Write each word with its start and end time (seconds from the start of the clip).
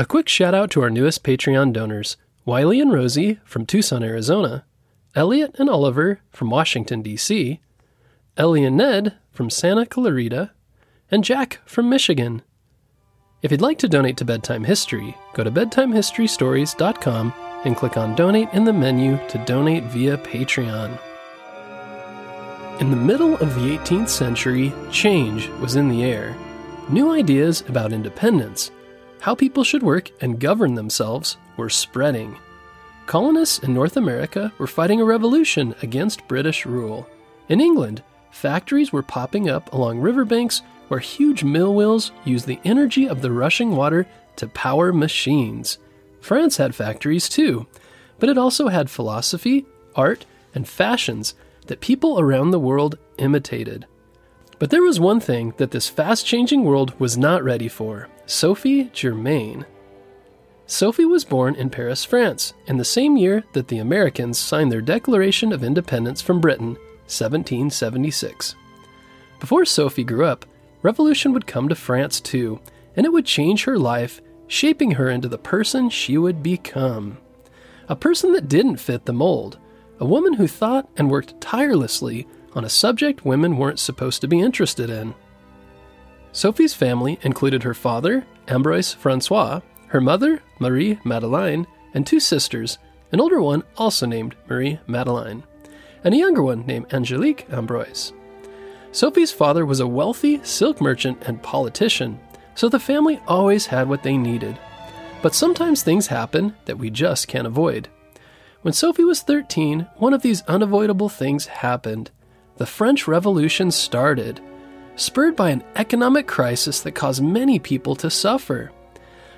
A 0.00 0.06
quick 0.06 0.30
shout 0.30 0.54
out 0.54 0.70
to 0.70 0.80
our 0.80 0.88
newest 0.88 1.22
Patreon 1.22 1.74
donors 1.74 2.16
Wiley 2.46 2.80
and 2.80 2.90
Rosie 2.90 3.38
from 3.44 3.66
Tucson, 3.66 4.02
Arizona, 4.02 4.64
Elliot 5.14 5.54
and 5.58 5.68
Oliver 5.68 6.22
from 6.30 6.48
Washington, 6.48 7.02
D.C., 7.02 7.60
Ellie 8.34 8.64
and 8.64 8.78
Ned 8.78 9.18
from 9.30 9.50
Santa 9.50 9.84
Clarita, 9.84 10.52
and 11.10 11.22
Jack 11.22 11.58
from 11.66 11.90
Michigan. 11.90 12.40
If 13.42 13.50
you'd 13.50 13.60
like 13.60 13.76
to 13.80 13.90
donate 13.90 14.16
to 14.16 14.24
Bedtime 14.24 14.64
History, 14.64 15.14
go 15.34 15.44
to 15.44 15.50
bedtimehistorystories.com 15.50 17.34
and 17.66 17.76
click 17.76 17.98
on 17.98 18.14
Donate 18.14 18.48
in 18.54 18.64
the 18.64 18.72
menu 18.72 19.18
to 19.28 19.44
donate 19.44 19.84
via 19.84 20.16
Patreon. 20.16 20.98
In 22.80 22.88
the 22.90 22.96
middle 22.96 23.34
of 23.34 23.54
the 23.54 23.76
18th 23.76 24.08
century, 24.08 24.72
change 24.90 25.48
was 25.60 25.76
in 25.76 25.90
the 25.90 26.04
air. 26.04 26.34
New 26.88 27.10
ideas 27.10 27.62
about 27.68 27.92
independence, 27.92 28.70
how 29.20 29.34
people 29.34 29.64
should 29.64 29.82
work 29.82 30.10
and 30.20 30.40
govern 30.40 30.74
themselves, 30.74 31.36
were 31.56 31.70
spreading. 31.70 32.36
Colonists 33.06 33.58
in 33.58 33.74
North 33.74 33.96
America 33.96 34.52
were 34.58 34.66
fighting 34.66 35.00
a 35.00 35.04
revolution 35.04 35.74
against 35.82 36.26
British 36.28 36.64
rule. 36.64 37.08
In 37.48 37.60
England, 37.60 38.02
factories 38.30 38.92
were 38.92 39.02
popping 39.02 39.48
up 39.48 39.72
along 39.72 40.00
riverbanks 40.00 40.62
where 40.88 41.00
huge 41.00 41.44
mill 41.44 41.74
wheels 41.74 42.12
used 42.24 42.46
the 42.46 42.60
energy 42.64 43.08
of 43.08 43.22
the 43.22 43.30
rushing 43.30 43.76
water 43.76 44.06
to 44.36 44.48
power 44.48 44.92
machines. 44.92 45.78
France 46.20 46.56
had 46.56 46.74
factories 46.74 47.28
too, 47.28 47.66
but 48.18 48.28
it 48.28 48.38
also 48.38 48.68
had 48.68 48.90
philosophy, 48.90 49.66
art, 49.94 50.26
and 50.54 50.68
fashions 50.68 51.34
that 51.66 51.80
people 51.80 52.18
around 52.18 52.50
the 52.50 52.58
world 52.58 52.98
imitated. 53.18 53.86
But 54.58 54.70
there 54.70 54.82
was 54.82 55.00
one 55.00 55.20
thing 55.20 55.54
that 55.56 55.70
this 55.70 55.88
fast 55.88 56.26
changing 56.26 56.64
world 56.64 56.98
was 56.98 57.16
not 57.16 57.42
ready 57.42 57.68
for 57.68 58.08
Sophie 58.30 58.84
Germain. 58.92 59.66
Sophie 60.64 61.04
was 61.04 61.24
born 61.24 61.56
in 61.56 61.68
Paris, 61.68 62.04
France, 62.04 62.54
in 62.68 62.76
the 62.76 62.84
same 62.84 63.16
year 63.16 63.42
that 63.54 63.66
the 63.66 63.78
Americans 63.78 64.38
signed 64.38 64.70
their 64.70 64.80
Declaration 64.80 65.52
of 65.52 65.64
Independence 65.64 66.22
from 66.22 66.40
Britain, 66.40 66.76
1776. 67.08 68.54
Before 69.40 69.64
Sophie 69.64 70.04
grew 70.04 70.24
up, 70.24 70.46
revolution 70.80 71.32
would 71.32 71.48
come 71.48 71.68
to 71.68 71.74
France 71.74 72.20
too, 72.20 72.60
and 72.94 73.04
it 73.04 73.12
would 73.12 73.26
change 73.26 73.64
her 73.64 73.76
life 73.76 74.20
shaping 74.46 74.92
her 74.92 75.10
into 75.10 75.26
the 75.26 75.36
person 75.36 75.90
she 75.90 76.16
would 76.16 76.40
become. 76.40 77.18
A 77.88 77.96
person 77.96 78.32
that 78.34 78.48
didn't 78.48 78.76
fit 78.76 79.06
the 79.06 79.12
mold, 79.12 79.58
a 79.98 80.06
woman 80.06 80.34
who 80.34 80.46
thought 80.46 80.88
and 80.96 81.10
worked 81.10 81.40
tirelessly 81.40 82.28
on 82.52 82.64
a 82.64 82.70
subject 82.70 83.24
women 83.24 83.56
weren't 83.56 83.80
supposed 83.80 84.20
to 84.20 84.28
be 84.28 84.38
interested 84.38 84.88
in. 84.88 85.16
Sophie's 86.32 86.74
family 86.74 87.18
included 87.22 87.62
her 87.62 87.74
father, 87.74 88.24
Ambroise 88.46 88.94
Francois, 88.94 89.60
her 89.88 90.00
mother, 90.00 90.42
Marie 90.58 90.98
Madeleine, 91.04 91.66
and 91.94 92.06
two 92.06 92.20
sisters, 92.20 92.78
an 93.12 93.20
older 93.20 93.42
one 93.42 93.64
also 93.76 94.06
named 94.06 94.36
Marie 94.48 94.78
Madeleine, 94.86 95.42
and 96.04 96.14
a 96.14 96.18
younger 96.18 96.42
one 96.42 96.64
named 96.66 96.92
Angelique 96.92 97.48
Ambroise. 97.50 98.12
Sophie's 98.92 99.32
father 99.32 99.66
was 99.66 99.80
a 99.80 99.86
wealthy 99.86 100.40
silk 100.44 100.80
merchant 100.80 101.18
and 101.26 101.42
politician, 101.42 102.20
so 102.54 102.68
the 102.68 102.78
family 102.78 103.20
always 103.26 103.66
had 103.66 103.88
what 103.88 104.02
they 104.02 104.16
needed. 104.16 104.58
But 105.22 105.34
sometimes 105.34 105.82
things 105.82 106.06
happen 106.06 106.54
that 106.64 106.78
we 106.78 106.90
just 106.90 107.28
can't 107.28 107.46
avoid. 107.46 107.88
When 108.62 108.74
Sophie 108.74 109.04
was 109.04 109.22
13, 109.22 109.86
one 109.96 110.12
of 110.12 110.22
these 110.22 110.42
unavoidable 110.42 111.08
things 111.08 111.46
happened. 111.46 112.10
The 112.56 112.66
French 112.66 113.08
Revolution 113.08 113.70
started, 113.70 114.40
spurred 115.00 115.36
by 115.36 115.50
an 115.50 115.64
economic 115.76 116.26
crisis 116.26 116.80
that 116.80 116.92
caused 116.92 117.22
many 117.22 117.58
people 117.58 117.96
to 117.96 118.10
suffer. 118.10 118.70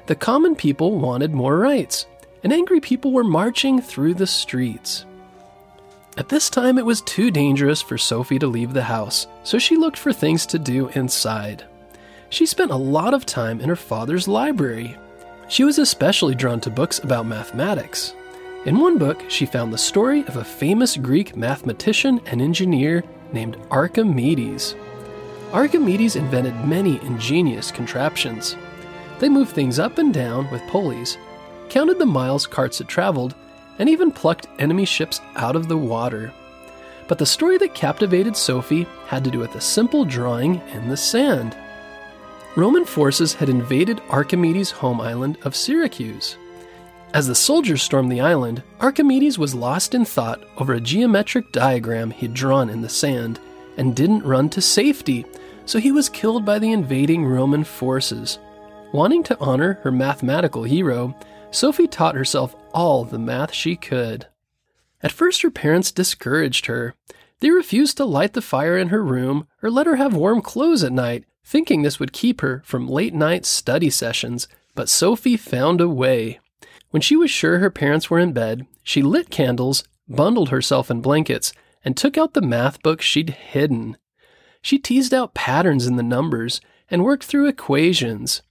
The 0.07 0.15
common 0.15 0.57
people 0.57 0.99
wanted 0.99 1.33
more 1.33 1.59
rights, 1.59 2.07
and 2.43 2.53
angry 2.53 2.81
people 2.81 3.13
were 3.13 3.25
marching 3.25 3.81
through 3.81 4.15
the 4.15 4.27
streets. 4.27 5.07
At 6.17 6.29
this 6.29 6.51
time, 6.51 6.77
it 6.79 6.85
was 6.85 7.01
too 7.03 7.31
dangerous 7.31 7.81
for 7.81 7.97
Sophie 7.97 8.39
to 8.39 8.47
leave 8.47 8.75
the 8.75 8.83
house, 8.83 9.27
so 9.45 9.59
she 9.59 9.77
looked 9.77 9.97
for 9.97 10.13
things 10.13 10.45
to 10.47 10.59
do 10.59 10.89
inside 10.89 11.65
she 12.33 12.47
spent 12.47 12.71
a 12.71 12.77
lot 12.77 13.13
of 13.13 13.27
time 13.27 13.61
in 13.61 13.69
her 13.69 13.77
father's 13.77 14.27
library. 14.27 14.97
She 15.49 15.65
was 15.65 15.79
especially 15.79 16.35
drawn 16.35 16.61
to 16.61 16.71
books 16.71 16.99
about 16.99 17.27
mathematics. 17.27 18.15
In 18.65 18.79
one 18.79 18.97
book, 18.97 19.23
she 19.29 19.45
found 19.45 19.71
the 19.71 19.79
story 19.79 20.25
of 20.27 20.37
a 20.37 20.45
famous 20.45 20.97
Greek 20.97 21.37
mathematician 21.37 22.23
and 22.25 22.41
engineer 22.41 23.05
named 23.35 23.59
Archimedes. 23.71 24.75
Archimedes 25.53 26.17
invented 26.17 26.65
many 26.65 26.99
ingenious 27.05 27.71
contraptions. 27.71 28.57
They 29.19 29.29
moved 29.29 29.53
things 29.53 29.79
up 29.79 29.99
and 29.99 30.13
down 30.13 30.51
with 30.51 30.67
pulleys, 30.69 31.19
counted 31.69 31.99
the 31.99 32.07
miles 32.07 32.47
carts 32.47 32.79
had 32.79 32.89
traveled, 32.89 33.35
and 33.79 33.89
even 33.89 34.11
plucked 34.11 34.47
enemy 34.59 34.87
ships 34.87 35.21
out 35.37 35.55
of 35.55 35.69
the 35.69 35.77
water. 35.77 36.33
But 37.07 37.19
the 37.19 37.27
story 37.27 37.59
that 37.59 37.75
captivated 37.75 38.37
Sophie 38.37 38.87
had 39.07 39.25
to 39.25 39.31
do 39.31 39.39
with 39.39 39.55
a 39.55 39.61
simple 39.61 40.05
drawing 40.07 40.63
in 40.69 40.89
the 40.89 40.97
sand. 40.97 41.57
Roman 42.57 42.85
forces 42.85 43.35
had 43.35 43.49
invaded 43.49 44.01
Archimedes' 44.09 44.71
home 44.71 45.01
island 45.01 45.37
of 45.43 45.57
Syracuse. 45.57 46.37
As 47.13 47.27
the 47.27 47.35
soldiers 47.35 47.83
stormed 47.83 48.11
the 48.11 48.23
island, 48.23 48.63
Archimedes 48.81 49.39
was 49.39 49.55
lost 49.55 49.95
in 49.95 50.07
thought 50.07 50.43
over 50.57 50.73
a 50.73 50.81
geometric 50.81 51.53
diagram 51.53 52.11
he'd 52.11 52.33
drawn 52.33 52.71
in 52.71 52.81
the 52.81 52.89
sand 52.89 53.39
and 53.77 53.97
didn't 53.97 54.25
run 54.25 54.49
to 54.51 54.61
safety, 54.61 55.27
so 55.65 55.79
he 55.79 55.93
was 55.93 56.09
killed 56.09 56.45
by 56.45 56.59
the 56.59 56.73
invading 56.73 57.25
Roman 57.25 57.65
forces. 57.65 58.39
Wanting 58.93 59.23
to 59.25 59.39
honor 59.41 59.79
her 59.83 59.93
mathematical 59.93 60.65
hero, 60.65 61.15
Sophie 61.51 61.89
taught 61.89 62.15
herself 62.15 62.55
all 62.73 63.05
the 63.05 63.19
math 63.19 63.53
she 63.53 63.77
could. 63.77 64.27
At 65.03 65.13
first, 65.13 65.43
her 65.43 65.51
parents 65.51 65.91
discouraged 65.91 66.67
her. 66.67 66.95
They 67.41 67.51
refused 67.51 67.97
to 67.97 68.05
light 68.05 68.35
the 68.35 68.43
fire 68.43 68.79
in 68.79 68.89
her 68.89 69.03
room 69.03 69.47
or 69.63 69.71
let 69.71 69.87
her 69.87 69.97
have 69.97 70.15
warm 70.15 70.43
clothes 70.43 70.85
at 70.85 70.93
night 70.93 71.25
thinking 71.45 71.83
this 71.83 71.99
would 71.99 72.13
keep 72.13 72.41
her 72.41 72.63
from 72.65 72.89
late 72.89 73.15
night 73.15 73.45
study 73.45 73.91
sessions, 73.91 74.49
but 74.75 74.89
Sophie 74.89 75.37
found 75.37 75.81
a 75.81 75.89
way. 75.89 76.41
When 76.91 77.03
she 77.03 77.17
was 77.17 77.31
sure 77.31 77.59
her 77.59 77.71
parents 77.71 78.11
were 78.11 78.19
in 78.19 78.33
bed, 78.33 78.67
she 78.83 79.03
lit 79.03 79.31
candles, 79.31 79.85
bundled 80.09 80.51
herself 80.51 80.91
in 80.91 81.01
blankets, 81.01 81.53
and 81.85 81.97
took 81.97 82.17
out 82.17 82.35
the 82.35 82.43
math 82.43 82.83
book 82.83 83.03
she'd 83.03 83.31
hidden. 83.31 83.97
She 84.63 84.79
teased 84.79 85.13
out 85.13 85.35
patterns 85.35 85.87
in 85.87 85.97
the 85.97 86.03
numbers 86.03 86.61
and 86.89 87.05
worked 87.05 87.25
through 87.25 87.49
equations. 87.49 88.43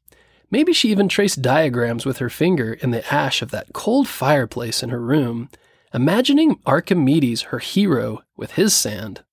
Maybe 0.51 0.73
she 0.73 0.89
even 0.89 1.07
traced 1.07 1.41
diagrams 1.41 2.05
with 2.05 2.17
her 2.17 2.29
finger 2.29 2.73
in 2.73 2.91
the 2.91 3.11
ash 3.13 3.41
of 3.41 3.51
that 3.51 3.72
cold 3.73 4.07
fireplace 4.07 4.83
in 4.83 4.89
her 4.89 5.01
room, 5.01 5.50
imagining 5.94 6.59
Archimedes 6.66 7.44
her 7.44 7.59
hero 7.59 8.21
with 8.35 8.51
his 8.51 8.73
sand. 8.73 9.23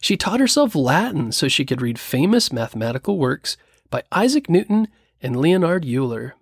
She 0.00 0.16
taught 0.16 0.40
herself 0.40 0.74
Latin 0.74 1.32
so 1.32 1.48
she 1.48 1.64
could 1.64 1.82
read 1.82 1.98
famous 1.98 2.52
mathematical 2.52 3.18
works 3.18 3.56
by 3.90 4.04
Isaac 4.12 4.48
Newton 4.48 4.88
and 5.20 5.40
Leonhard 5.40 5.84
Euler. 5.84 6.36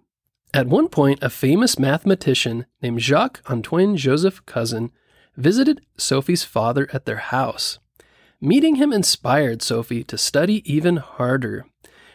At 0.54 0.69
one 0.69 0.88
point, 0.88 1.22
a 1.22 1.31
famous 1.31 1.78
mathematician 1.78 2.66
named 2.82 3.00
Jacques 3.00 3.42
Antoine 3.50 3.97
Joseph 3.97 4.44
Cousin 4.47 4.92
visited 5.37 5.81
Sophie's 5.97 6.44
father 6.44 6.88
at 6.92 7.04
their 7.04 7.16
house. 7.16 7.78
Meeting 8.41 8.76
him 8.76 8.93
inspired 8.93 9.62
Sophie 9.62 10.04
to 10.04 10.16
study 10.16 10.62
even 10.72 10.99
harder. 10.99 11.66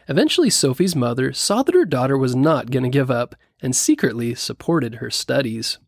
Eventually, 0.07 0.49
Sophie's 0.49 0.95
mother 0.95 1.33
saw 1.33 1.63
that 1.63 1.75
her 1.75 1.85
daughter 1.85 2.17
was 2.17 2.35
not 2.35 2.71
going 2.71 2.83
to 2.83 2.89
give 2.89 3.11
up 3.11 3.35
and 3.61 3.75
secretly 3.75 4.33
supported 4.33 4.95
her 4.95 5.09
studies. 5.09 5.79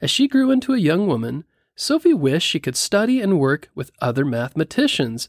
As 0.00 0.10
she 0.10 0.28
grew 0.28 0.50
into 0.50 0.74
a 0.74 0.78
young 0.78 1.06
woman, 1.06 1.44
Sophie 1.74 2.14
wished 2.14 2.48
she 2.48 2.60
could 2.60 2.76
study 2.76 3.20
and 3.20 3.40
work 3.40 3.68
with 3.74 3.90
other 4.00 4.24
mathematicians. 4.24 5.28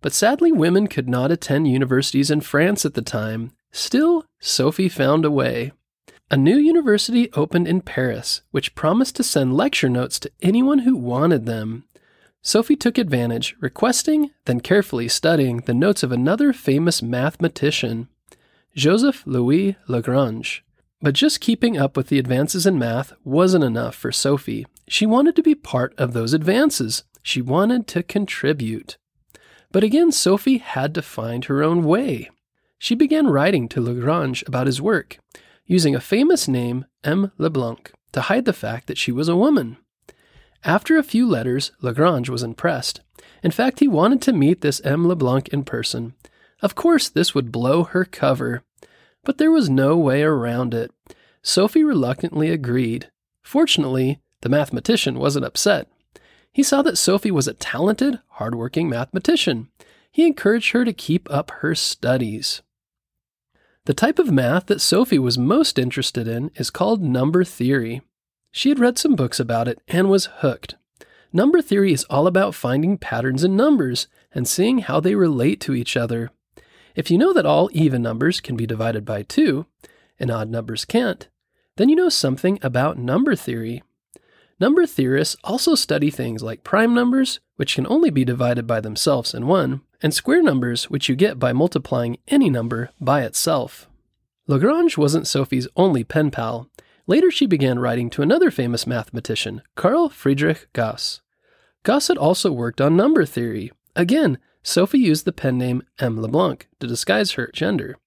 But 0.00 0.12
sadly, 0.12 0.50
women 0.50 0.86
could 0.88 1.08
not 1.08 1.30
attend 1.30 1.68
universities 1.68 2.30
in 2.30 2.40
France 2.40 2.84
at 2.84 2.94
the 2.94 3.02
time. 3.02 3.52
Still, 3.70 4.24
Sophie 4.40 4.88
found 4.88 5.24
a 5.24 5.30
way. 5.30 5.72
A 6.30 6.36
new 6.36 6.56
university 6.56 7.32
opened 7.34 7.68
in 7.68 7.82
Paris, 7.82 8.42
which 8.50 8.74
promised 8.74 9.14
to 9.16 9.22
send 9.22 9.56
lecture 9.56 9.88
notes 9.88 10.18
to 10.20 10.30
anyone 10.42 10.80
who 10.80 10.96
wanted 10.96 11.46
them. 11.46 11.84
Sophie 12.46 12.76
took 12.76 12.98
advantage, 12.98 13.56
requesting, 13.58 14.30
then 14.44 14.60
carefully 14.60 15.08
studying 15.08 15.60
the 15.60 15.72
notes 15.72 16.02
of 16.02 16.12
another 16.12 16.52
famous 16.52 17.00
mathematician, 17.00 18.06
Joseph 18.76 19.22
Louis 19.26 19.76
Lagrange. 19.88 20.62
But 21.00 21.14
just 21.14 21.40
keeping 21.40 21.78
up 21.78 21.96
with 21.96 22.08
the 22.08 22.18
advances 22.18 22.66
in 22.66 22.78
math 22.78 23.14
wasn't 23.24 23.64
enough 23.64 23.94
for 23.94 24.12
Sophie. 24.12 24.66
She 24.86 25.06
wanted 25.06 25.36
to 25.36 25.42
be 25.42 25.54
part 25.54 25.94
of 25.96 26.12
those 26.12 26.34
advances. 26.34 27.04
She 27.22 27.40
wanted 27.40 27.86
to 27.88 28.02
contribute. 28.02 28.98
But 29.72 29.82
again, 29.82 30.12
Sophie 30.12 30.58
had 30.58 30.94
to 30.94 31.02
find 31.02 31.46
her 31.46 31.62
own 31.62 31.82
way. 31.82 32.28
She 32.78 32.94
began 32.94 33.28
writing 33.28 33.70
to 33.70 33.80
Lagrange 33.80 34.44
about 34.46 34.66
his 34.66 34.82
work, 34.82 35.18
using 35.64 35.94
a 35.94 36.00
famous 36.00 36.46
name, 36.46 36.84
M. 37.02 37.32
Leblanc, 37.38 37.90
to 38.12 38.20
hide 38.20 38.44
the 38.44 38.52
fact 38.52 38.86
that 38.86 38.98
she 38.98 39.12
was 39.12 39.30
a 39.30 39.36
woman. 39.36 39.78
After 40.64 40.96
a 40.96 41.02
few 41.02 41.28
letters, 41.28 41.72
Lagrange 41.82 42.30
was 42.30 42.42
impressed. 42.42 43.02
In 43.42 43.50
fact, 43.50 43.80
he 43.80 43.88
wanted 43.88 44.22
to 44.22 44.32
meet 44.32 44.62
this 44.62 44.80
M. 44.82 45.06
Leblanc 45.06 45.48
in 45.48 45.62
person. 45.64 46.14
Of 46.62 46.74
course, 46.74 47.10
this 47.10 47.34
would 47.34 47.52
blow 47.52 47.84
her 47.84 48.04
cover. 48.04 48.62
but 49.24 49.38
there 49.38 49.50
was 49.50 49.70
no 49.70 49.96
way 49.96 50.22
around 50.22 50.74
it. 50.74 50.92
Sophie 51.42 51.82
reluctantly 51.82 52.50
agreed. 52.50 53.10
Fortunately, 53.42 54.20
the 54.42 54.50
mathematician 54.50 55.18
wasn't 55.18 55.46
upset. 55.46 55.88
He 56.52 56.62
saw 56.62 56.82
that 56.82 56.98
Sophie 56.98 57.30
was 57.30 57.48
a 57.48 57.54
talented, 57.54 58.20
hardworking 58.32 58.88
mathematician. 58.88 59.68
He 60.12 60.26
encouraged 60.26 60.72
her 60.72 60.84
to 60.84 60.92
keep 60.92 61.30
up 61.30 61.50
her 61.62 61.74
studies. 61.74 62.62
The 63.86 63.94
type 63.94 64.18
of 64.18 64.30
math 64.30 64.66
that 64.66 64.80
Sophie 64.80 65.18
was 65.18 65.36
most 65.36 65.78
interested 65.78 66.28
in 66.28 66.50
is 66.54 66.70
called 66.70 67.02
number 67.02 67.44
theory. 67.44 68.02
She 68.56 68.68
had 68.68 68.78
read 68.78 68.98
some 68.98 69.16
books 69.16 69.40
about 69.40 69.66
it 69.66 69.80
and 69.88 70.08
was 70.08 70.26
hooked. 70.36 70.76
Number 71.32 71.60
theory 71.60 71.92
is 71.92 72.04
all 72.04 72.28
about 72.28 72.54
finding 72.54 72.96
patterns 72.96 73.42
in 73.42 73.56
numbers 73.56 74.06
and 74.32 74.46
seeing 74.46 74.78
how 74.78 75.00
they 75.00 75.16
relate 75.16 75.60
to 75.62 75.74
each 75.74 75.96
other. 75.96 76.30
If 76.94 77.10
you 77.10 77.18
know 77.18 77.32
that 77.32 77.46
all 77.46 77.68
even 77.72 78.00
numbers 78.00 78.40
can 78.40 78.54
be 78.54 78.64
divided 78.64 79.04
by 79.04 79.24
2 79.24 79.66
and 80.20 80.30
odd 80.30 80.50
numbers 80.50 80.84
can't, 80.84 81.28
then 81.78 81.88
you 81.88 81.96
know 81.96 82.08
something 82.08 82.60
about 82.62 82.96
number 82.96 83.34
theory. 83.34 83.82
Number 84.60 84.86
theorists 84.86 85.34
also 85.42 85.74
study 85.74 86.12
things 86.12 86.40
like 86.40 86.62
prime 86.62 86.94
numbers, 86.94 87.40
which 87.56 87.74
can 87.74 87.88
only 87.88 88.10
be 88.10 88.24
divided 88.24 88.68
by 88.68 88.80
themselves 88.80 89.34
in 89.34 89.48
1, 89.48 89.80
and 90.00 90.14
square 90.14 90.44
numbers, 90.44 90.88
which 90.88 91.08
you 91.08 91.16
get 91.16 91.40
by 91.40 91.52
multiplying 91.52 92.18
any 92.28 92.50
number 92.50 92.90
by 93.00 93.22
itself. 93.22 93.88
Lagrange 94.46 94.96
wasn't 94.96 95.26
Sophie's 95.26 95.66
only 95.74 96.04
pen 96.04 96.30
pal. 96.30 96.70
Later, 97.06 97.30
she 97.30 97.46
began 97.46 97.78
writing 97.78 98.08
to 98.10 98.22
another 98.22 98.50
famous 98.50 98.86
mathematician, 98.86 99.62
Carl 99.74 100.08
Friedrich 100.08 100.68
Gauss. 100.72 101.20
Gauss 101.82 102.08
had 102.08 102.16
also 102.16 102.50
worked 102.50 102.80
on 102.80 102.96
number 102.96 103.26
theory. 103.26 103.70
Again, 103.94 104.38
Sophie 104.62 104.98
used 104.98 105.26
the 105.26 105.32
pen 105.32 105.58
name 105.58 105.82
M. 105.98 106.20
LeBlanc 106.20 106.66
to 106.80 106.86
disguise 106.86 107.32
her 107.32 107.50
gender. 107.52 107.98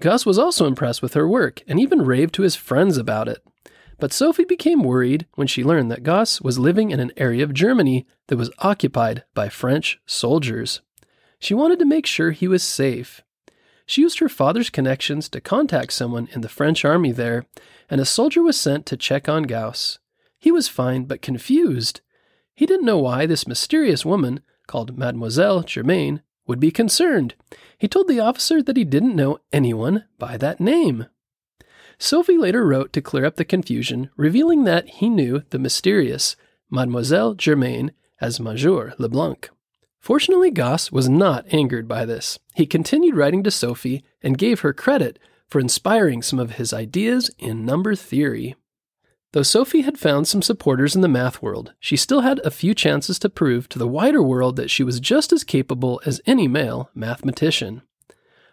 Gauss 0.00 0.26
was 0.26 0.38
also 0.38 0.66
impressed 0.66 1.00
with 1.00 1.14
her 1.14 1.26
work 1.26 1.62
and 1.66 1.80
even 1.80 2.02
raved 2.02 2.34
to 2.34 2.42
his 2.42 2.54
friends 2.54 2.98
about 2.98 3.28
it. 3.28 3.42
But 3.98 4.12
Sophie 4.12 4.44
became 4.44 4.84
worried 4.84 5.26
when 5.34 5.46
she 5.46 5.64
learned 5.64 5.90
that 5.90 6.04
Gauss 6.04 6.40
was 6.40 6.58
living 6.58 6.90
in 6.90 7.00
an 7.00 7.12
area 7.16 7.42
of 7.42 7.54
Germany 7.54 8.06
that 8.28 8.36
was 8.36 8.50
occupied 8.58 9.24
by 9.34 9.48
French 9.48 9.98
soldiers. 10.06 10.82
She 11.40 11.54
wanted 11.54 11.78
to 11.80 11.84
make 11.84 12.06
sure 12.06 12.30
he 12.30 12.46
was 12.46 12.62
safe. 12.62 13.22
She 13.88 14.02
used 14.02 14.18
her 14.18 14.28
father's 14.28 14.68
connections 14.68 15.30
to 15.30 15.40
contact 15.40 15.94
someone 15.94 16.28
in 16.32 16.42
the 16.42 16.48
French 16.50 16.84
army 16.84 17.10
there, 17.10 17.46
and 17.88 18.02
a 18.02 18.04
soldier 18.04 18.42
was 18.42 18.60
sent 18.60 18.84
to 18.84 18.98
check 18.98 19.30
on 19.30 19.44
Gauss. 19.44 19.98
He 20.38 20.52
was 20.52 20.68
fine 20.68 21.04
but 21.04 21.22
confused. 21.22 22.02
He 22.54 22.66
didn't 22.66 22.84
know 22.84 22.98
why 22.98 23.24
this 23.24 23.48
mysterious 23.48 24.04
woman, 24.04 24.40
called 24.66 24.98
Mademoiselle 24.98 25.62
Germain, 25.62 26.20
would 26.46 26.60
be 26.60 26.70
concerned. 26.70 27.34
He 27.78 27.88
told 27.88 28.08
the 28.08 28.20
officer 28.20 28.62
that 28.62 28.76
he 28.76 28.84
didn't 28.84 29.16
know 29.16 29.38
anyone 29.54 30.04
by 30.18 30.36
that 30.36 30.60
name. 30.60 31.06
Sophie 31.98 32.36
later 32.36 32.66
wrote 32.66 32.92
to 32.92 33.00
clear 33.00 33.24
up 33.24 33.36
the 33.36 33.44
confusion, 33.44 34.10
revealing 34.18 34.64
that 34.64 34.86
he 34.86 35.08
knew 35.08 35.44
the 35.48 35.58
mysterious 35.58 36.36
Mademoiselle 36.70 37.32
Germain 37.32 37.92
as 38.20 38.38
Major 38.38 38.92
Leblanc. 38.98 39.48
Fortunately, 40.00 40.50
Gauss 40.50 40.92
was 40.92 41.08
not 41.08 41.46
angered 41.52 41.88
by 41.88 42.04
this. 42.04 42.38
He 42.54 42.66
continued 42.66 43.16
writing 43.16 43.42
to 43.44 43.50
Sophie 43.50 44.02
and 44.22 44.38
gave 44.38 44.60
her 44.60 44.72
credit 44.72 45.18
for 45.48 45.60
inspiring 45.60 46.22
some 46.22 46.38
of 46.38 46.52
his 46.52 46.72
ideas 46.72 47.30
in 47.38 47.64
number 47.64 47.94
theory. 47.94 48.54
Though 49.32 49.42
Sophie 49.42 49.82
had 49.82 49.98
found 49.98 50.26
some 50.26 50.40
supporters 50.40 50.94
in 50.96 51.02
the 51.02 51.08
math 51.08 51.42
world, 51.42 51.74
she 51.78 51.96
still 51.96 52.22
had 52.22 52.38
a 52.40 52.50
few 52.50 52.74
chances 52.74 53.18
to 53.18 53.28
prove 53.28 53.68
to 53.68 53.78
the 53.78 53.88
wider 53.88 54.22
world 54.22 54.56
that 54.56 54.70
she 54.70 54.82
was 54.82 55.00
just 55.00 55.32
as 55.32 55.44
capable 55.44 56.00
as 56.06 56.22
any 56.26 56.48
male 56.48 56.90
mathematician. 56.94 57.82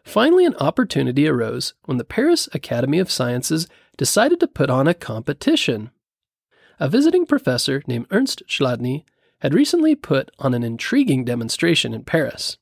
Finally, 0.03 0.45
an 0.45 0.55
opportunity 0.57 1.27
arose 1.27 1.73
when 1.85 1.97
the 1.97 2.03
Paris 2.03 2.49
Academy 2.53 2.99
of 2.99 3.09
Sciences 3.09 3.67
decided 3.97 4.39
to 4.41 4.47
put 4.47 4.69
on 4.69 4.87
a 4.87 4.93
competition. 4.93 5.91
A 6.79 6.89
visiting 6.89 7.25
professor 7.25 7.81
named 7.87 8.07
Ernst 8.11 8.43
Chladni 8.47 9.05
had 9.39 9.53
recently 9.53 9.95
put 9.95 10.31
on 10.39 10.53
an 10.53 10.63
intriguing 10.63 11.25
demonstration 11.25 11.93
in 11.93 12.03
Paris. 12.03 12.57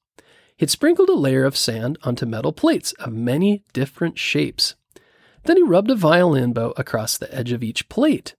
He'd 0.58 0.70
sprinkled 0.70 1.10
a 1.10 1.14
layer 1.14 1.46
of 1.46 1.58
sand 1.58 1.98
onto 2.04 2.26
metal 2.26 2.54
plates 2.54 2.94
of 2.94 3.14
many 3.14 3.64
different 3.74 4.18
shapes. 4.18 4.76
Then 5.44 5.58
he 5.58 5.64
rubbed 5.64 5.92
a 5.92 5.96
violin 5.96 6.54
bow 6.54 6.74
across 6.78 7.18
the 7.18 7.34
edge 7.34 7.52
of 7.52 7.64
each 7.64 7.90
plate. 7.90 8.36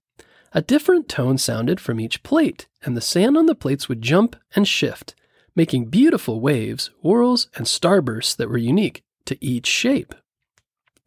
A 0.53 0.61
different 0.61 1.09
tone 1.09 1.37
sounded 1.37 1.79
from 1.79 1.99
each 1.99 2.23
plate, 2.23 2.67
and 2.83 2.95
the 2.95 3.01
sand 3.01 3.37
on 3.37 3.45
the 3.45 3.55
plates 3.55 3.89
would 3.89 4.01
jump 4.01 4.35
and 4.55 4.67
shift, 4.67 5.13
making 5.55 5.85
beautiful 5.85 6.39
waves, 6.39 6.91
whirls, 7.01 7.49
and 7.55 7.65
starbursts 7.65 8.35
that 8.37 8.49
were 8.49 8.57
unique 8.57 9.03
to 9.25 9.37
each 9.43 9.67
shape. 9.67 10.15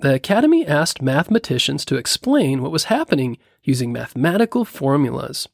The 0.00 0.14
Academy 0.14 0.64
asked 0.66 1.02
mathematicians 1.02 1.84
to 1.86 1.96
explain 1.96 2.62
what 2.62 2.70
was 2.70 2.84
happening 2.84 3.38
using 3.64 3.92
mathematical 3.92 4.64
formulas. 4.64 5.48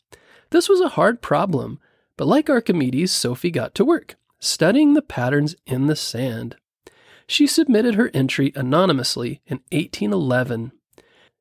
This 0.55 0.71
was 0.71 0.81
a 0.81 0.91
hard 0.91 1.21
problem, 1.21 1.79
but 2.17 2.27
like 2.27 2.49
Archimedes, 2.49 3.13
Sophie 3.13 3.51
got 3.51 3.75
to 3.75 3.85
work, 3.85 4.15
studying 4.39 4.95
the 4.95 5.03
patterns 5.03 5.55
in 5.67 5.89
the 5.89 5.97
sand 5.97 6.57
she 7.27 7.47
submitted 7.47 7.95
her 7.95 8.11
entry 8.13 8.53
anonymously 8.55 9.41
in 9.47 9.59
1811. 9.73 10.73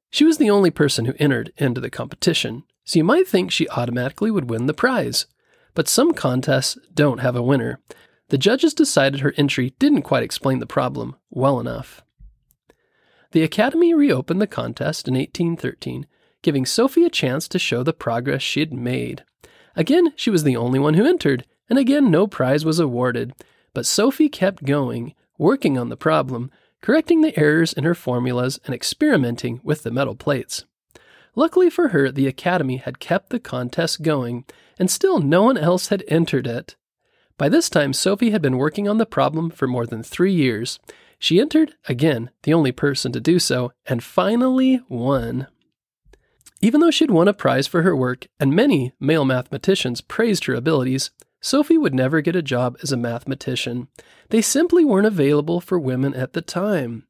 She 0.10 0.26
was 0.26 0.38
the 0.38 0.50
only 0.50 0.72
person 0.72 1.06
who 1.06 1.14
entered 1.20 1.52
into 1.58 1.82
the 1.82 1.90
competition, 1.90 2.64
so 2.84 2.98
you 2.98 3.04
might 3.04 3.28
think 3.28 3.52
she 3.52 3.68
automatically 3.70 4.32
would 4.32 4.50
win 4.50 4.68
the 4.68 4.74
prize. 4.74 5.26
But 5.74 5.88
some 5.88 6.14
contests 6.14 6.78
don't 6.94 7.20
have 7.20 7.36
a 7.36 7.44
winner. 7.44 7.80
The 8.30 8.38
judges 8.38 8.74
decided 8.74 9.22
her 9.22 9.34
entry 9.38 9.74
didn't 9.80 10.04
quite 10.04 10.24
explain 10.24 10.60
the 10.60 10.66
problem 10.66 11.16
well 11.30 11.60
enough. 11.60 12.04
The 13.32 13.44
Academy 13.44 13.94
reopened 13.94 14.40
the 14.40 14.48
contest 14.48 15.08
in 15.08 15.16
1813, 15.16 16.06
giving 16.44 16.66
Sophie 16.66 17.06
a 17.06 17.10
chance 17.10 17.48
to 17.48 17.58
show 17.58 17.82
the 17.82 17.94
progress 17.94 18.44
she 18.44 18.60
had 18.60 18.74
made. 18.74 19.24
Again, 19.76 20.14
she 20.16 20.30
was 20.30 20.44
the 20.44 20.56
only 20.56 20.78
one 20.78 20.94
who 20.94 21.06
entered, 21.06 21.46
and 21.70 21.80
again, 21.80 22.12
no 22.12 22.28
prize 22.28 22.64
was 22.64 22.80
awarded. 22.80 23.34
But 23.74 23.88
Sophie 23.88 24.30
kept 24.30 24.66
going, 24.66 25.16
working 25.40 25.80
on 25.80 25.90
the 25.90 25.98
problem, 25.98 26.52
correcting 26.82 27.22
the 27.22 27.38
errors 27.40 27.74
in 27.74 27.86
her 27.86 27.96
formulas, 27.96 28.60
and 28.66 28.76
experimenting 28.76 29.60
with 29.64 29.82
the 29.82 29.90
metal 29.90 30.16
plates. 30.16 30.66
Luckily 31.36 31.70
for 31.70 31.88
her, 31.88 32.12
the 32.12 32.28
Academy 32.28 32.78
had 32.78 33.00
kept 33.00 33.32
the 33.32 33.40
contest 33.40 34.04
going, 34.04 34.46
and 34.78 34.92
still 34.92 35.20
no 35.20 35.44
one 35.44 35.58
else 35.58 35.88
had 35.88 36.04
entered 36.08 36.46
it. 36.46 36.76
By 37.38 37.50
this 37.50 37.70
time, 37.70 37.94
Sophie 37.94 38.30
had 38.30 38.42
been 38.42 38.58
working 38.58 38.88
on 38.88 39.00
the 39.00 39.08
problem 39.08 39.50
for 39.50 39.68
more 39.68 39.88
than 39.88 40.04
three 40.04 40.34
years. 40.34 40.80
She 41.18 41.40
entered, 41.40 41.74
again, 41.88 42.30
the 42.44 42.54
only 42.54 42.72
person 42.72 43.12
to 43.14 43.20
do 43.20 43.40
so, 43.40 43.72
and 43.88 44.04
finally 44.04 44.82
won. 44.88 45.48
Even 46.64 46.80
though 46.80 46.92
she'd 46.92 47.12
won 47.12 47.28
a 47.28 47.34
prize 47.34 47.68
for 47.68 47.82
her 47.82 47.94
work, 47.94 48.28
and 48.40 48.56
many 48.56 48.94
male 48.98 49.26
mathematicians 49.26 50.00
praised 50.00 50.46
her 50.46 50.54
abilities, 50.54 51.12
Sophie 51.42 51.78
would 51.78 51.94
never 51.94 52.22
get 52.22 52.38
a 52.38 52.42
job 52.42 52.78
as 52.82 52.94
a 52.94 52.96
mathematician. 52.96 53.90
They 54.30 54.42
simply 54.42 54.86
weren't 54.86 55.06
available 55.06 55.60
for 55.60 55.78
women 55.78 56.14
at 56.14 56.32
the 56.32 56.42
time. 56.42 57.06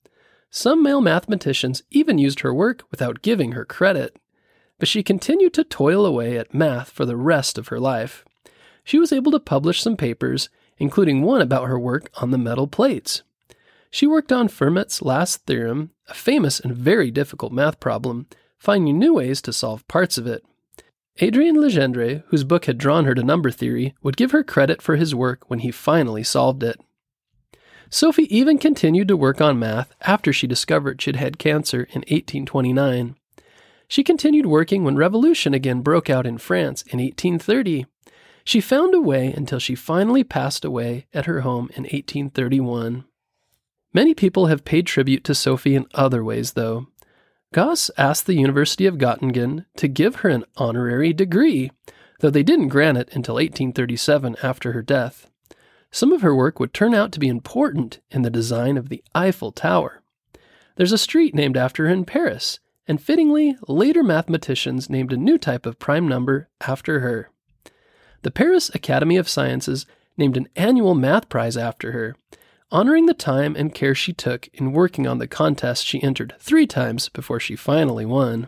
Some 0.49 0.81
male 0.81 1.01
mathematicians 1.01 1.83
even 1.91 2.17
used 2.17 2.39
her 2.39 2.51
work 2.51 2.81
without 2.89 3.21
giving 3.21 3.51
her 3.51 3.63
credit. 3.63 4.17
But 4.79 4.87
she 4.87 5.03
continued 5.03 5.53
to 5.53 5.63
toil 5.63 6.03
away 6.03 6.35
at 6.39 6.55
math 6.55 6.89
for 6.89 7.05
the 7.05 7.15
rest 7.15 7.59
of 7.59 7.67
her 7.67 7.79
life. 7.79 8.25
She 8.83 8.97
was 8.97 9.13
able 9.13 9.31
to 9.33 9.39
publish 9.39 9.83
some 9.83 9.95
papers, 9.95 10.49
including 10.79 11.21
one 11.21 11.41
about 11.41 11.67
her 11.67 11.77
work 11.77 12.09
on 12.15 12.31
the 12.31 12.39
metal 12.39 12.65
plates. 12.65 13.21
She 13.91 14.07
worked 14.07 14.31
on 14.31 14.47
Fermat's 14.47 15.03
last 15.03 15.45
theorem, 15.45 15.91
a 16.07 16.15
famous 16.15 16.59
and 16.59 16.75
very 16.75 17.11
difficult 17.11 17.53
math 17.53 17.79
problem, 17.79 18.25
finding 18.63 18.97
new 18.97 19.15
ways 19.15 19.41
to 19.41 19.51
solve 19.51 19.85
parts 19.89 20.17
of 20.17 20.25
it. 20.25 20.41
Adrien 21.21 21.57
Legendre, 21.57 22.23
whose 22.27 22.45
book 22.45 22.63
had 22.63 22.77
drawn 22.77 23.03
her 23.03 23.13
to 23.13 23.21
number 23.21 23.51
theory, 23.51 23.93
would 24.01 24.15
give 24.15 24.31
her 24.31 24.41
credit 24.41 24.81
for 24.81 24.95
his 24.95 25.13
work 25.13 25.49
when 25.49 25.59
he 25.59 25.69
finally 25.69 26.23
solved 26.23 26.63
it. 26.63 26.79
Sophie 27.89 28.33
even 28.35 28.57
continued 28.57 29.09
to 29.09 29.17
work 29.17 29.41
on 29.41 29.59
math 29.59 29.93
after 29.99 30.31
she 30.31 30.47
discovered 30.47 31.01
she'd 31.01 31.17
had 31.17 31.37
cancer 31.37 31.81
in 31.91 32.03
1829. 32.07 33.17
She 33.89 34.01
continued 34.01 34.45
working 34.45 34.85
when 34.85 34.95
revolution 34.95 35.53
again 35.53 35.81
broke 35.81 36.09
out 36.09 36.25
in 36.25 36.37
France 36.37 36.83
in 36.83 36.99
1830. 36.99 37.85
She 38.45 38.61
found 38.61 38.95
a 38.95 39.01
way 39.01 39.33
until 39.33 39.59
she 39.59 39.75
finally 39.75 40.23
passed 40.23 40.63
away 40.63 41.05
at 41.13 41.25
her 41.25 41.41
home 41.41 41.69
in 41.75 41.83
1831. 41.83 43.03
Many 43.93 44.13
people 44.13 44.45
have 44.45 44.63
paid 44.63 44.87
tribute 44.87 45.25
to 45.25 45.35
Sophie 45.35 45.75
in 45.75 45.85
other 45.93 46.23
ways, 46.23 46.53
though. 46.53 46.87
Gauss 47.53 47.91
asked 47.99 48.25
the 48.25 48.33
University 48.33 48.87
of 48.87 48.97
Göttingen 48.97 49.65
to 49.77 49.87
give 49.87 50.15
her 50.17 50.29
an 50.29 50.43
honorary 50.57 51.13
degree, 51.13 51.71
though 52.19 52.31
they 52.31 52.41
didn't 52.41 52.69
grant 52.69 52.97
it 52.97 53.09
until 53.13 53.35
1837 53.35 54.35
after 54.41 54.71
her 54.71 54.81
death. 54.81 55.29
Some 55.91 56.11
of 56.11 56.23
her 56.23 56.35
work 56.35 56.59
would 56.59 56.73
turn 56.73 56.95
out 56.95 57.11
to 57.11 57.19
be 57.19 57.27
important 57.27 57.99
in 58.09 58.23
the 58.23 58.31
design 58.31 58.75
of 58.75 58.89
the 58.89 59.03
Eiffel 59.13 59.51
Tower. 59.51 60.01
There's 60.77 60.91
a 60.91 60.97
street 60.97 61.35
named 61.35 61.55
after 61.55 61.85
her 61.85 61.93
in 61.93 62.05
Paris, 62.05 62.59
and 62.87 62.99
fittingly, 62.99 63.55
later 63.67 64.01
mathematicians 64.01 64.89
named 64.89 65.13
a 65.13 65.17
new 65.17 65.37
type 65.37 65.67
of 65.67 65.77
prime 65.77 66.07
number 66.07 66.49
after 66.59 67.01
her. 67.01 67.29
The 68.23 68.31
Paris 68.31 68.71
Academy 68.73 69.15
of 69.17 69.29
Sciences 69.29 69.85
named 70.17 70.37
an 70.37 70.49
annual 70.55 70.95
math 70.95 71.29
prize 71.29 71.55
after 71.55 71.91
her. 71.91 72.15
Honoring 72.73 73.05
the 73.05 73.13
time 73.13 73.55
and 73.55 73.75
care 73.75 73.93
she 73.93 74.11
took 74.11 74.49
in 74.51 74.73
working 74.73 75.05
on 75.05 75.19
the 75.19 75.27
contest 75.27 75.85
she 75.85 76.01
entered 76.01 76.33
three 76.39 76.65
times 76.65 77.07
before 77.09 77.39
she 77.39 77.55
finally 77.55 78.03
won. 78.03 78.47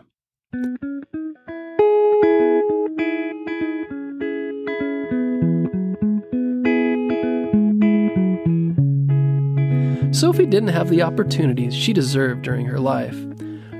Sophie 10.10 10.46
didn't 10.46 10.70
have 10.70 10.88
the 10.88 11.02
opportunities 11.02 11.74
she 11.74 11.92
deserved 11.92 12.42
during 12.42 12.66
her 12.66 12.80
life. 12.80 13.16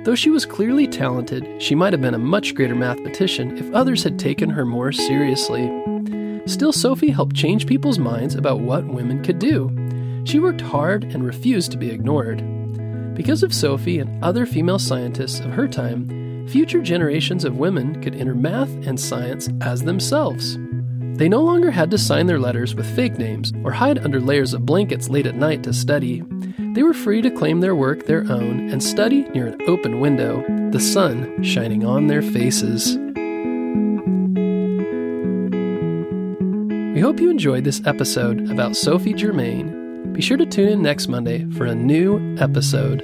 Though 0.04 0.14
she 0.14 0.30
was 0.30 0.46
clearly 0.46 0.86
talented, 0.86 1.60
she 1.60 1.74
might 1.74 1.92
have 1.92 2.02
been 2.02 2.14
a 2.14 2.18
much 2.18 2.54
greater 2.54 2.76
mathematician 2.76 3.58
if 3.58 3.74
others 3.74 4.04
had 4.04 4.16
taken 4.16 4.50
her 4.50 4.64
more 4.64 4.92
seriously. 4.92 5.68
Still, 6.46 6.72
Sophie 6.72 7.10
helped 7.10 7.34
change 7.34 7.66
people's 7.66 7.98
minds 7.98 8.36
about 8.36 8.60
what 8.60 8.86
women 8.86 9.24
could 9.24 9.40
do. 9.40 9.85
She 10.26 10.40
worked 10.40 10.60
hard 10.60 11.04
and 11.04 11.24
refused 11.24 11.70
to 11.70 11.78
be 11.78 11.92
ignored. 11.92 12.42
Because 13.14 13.44
of 13.44 13.54
Sophie 13.54 14.00
and 14.00 14.22
other 14.24 14.44
female 14.44 14.80
scientists 14.80 15.38
of 15.38 15.52
her 15.52 15.68
time, 15.68 16.48
future 16.48 16.82
generations 16.82 17.44
of 17.44 17.58
women 17.58 18.02
could 18.02 18.16
enter 18.16 18.34
math 18.34 18.70
and 18.84 18.98
science 18.98 19.48
as 19.60 19.84
themselves. 19.84 20.58
They 21.14 21.28
no 21.28 21.42
longer 21.42 21.70
had 21.70 21.92
to 21.92 21.98
sign 21.98 22.26
their 22.26 22.40
letters 22.40 22.74
with 22.74 22.92
fake 22.96 23.18
names 23.18 23.52
or 23.62 23.70
hide 23.70 24.04
under 24.04 24.20
layers 24.20 24.52
of 24.52 24.66
blankets 24.66 25.08
late 25.08 25.26
at 25.26 25.36
night 25.36 25.62
to 25.62 25.72
study. 25.72 26.24
They 26.74 26.82
were 26.82 26.92
free 26.92 27.22
to 27.22 27.30
claim 27.30 27.60
their 27.60 27.76
work 27.76 28.06
their 28.06 28.22
own 28.22 28.68
and 28.68 28.82
study 28.82 29.22
near 29.28 29.46
an 29.46 29.62
open 29.68 30.00
window, 30.00 30.44
the 30.72 30.80
sun 30.80 31.40
shining 31.44 31.86
on 31.86 32.08
their 32.08 32.20
faces. 32.20 32.98
We 36.94 37.00
hope 37.00 37.20
you 37.20 37.30
enjoyed 37.30 37.62
this 37.62 37.80
episode 37.86 38.50
about 38.50 38.74
Sophie 38.74 39.14
Germain. 39.14 39.75
Be 40.16 40.22
sure 40.22 40.38
to 40.38 40.46
tune 40.46 40.70
in 40.70 40.80
next 40.80 41.08
Monday 41.08 41.44
for 41.50 41.66
a 41.66 41.74
new 41.74 42.38
episode. 42.38 43.02